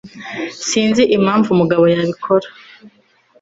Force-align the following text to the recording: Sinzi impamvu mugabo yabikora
Sinzi 0.67 1.03
impamvu 1.17 1.49
mugabo 1.59 1.83
yabikora 1.93 2.47